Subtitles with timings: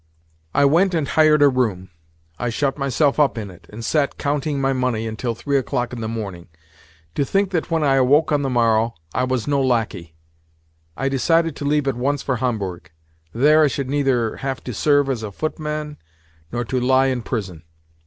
[0.55, 1.91] I went and hired a room,
[2.39, 6.01] I shut myself up in it, and sat counting my money until three o'clock in
[6.01, 6.47] the morning.
[7.13, 10.15] To think that when I awoke on the morrow, I was no lacquey!
[10.97, 12.89] I decided to leave at once for Homburg.
[13.31, 15.97] There I should neither have to serve as a footman
[16.51, 17.61] nor to lie in prison.